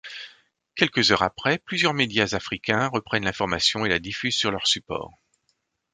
[0.73, 5.15] Quelques heures après, plusieurs médias africains reprennent l'information et la diffusent sur leur support.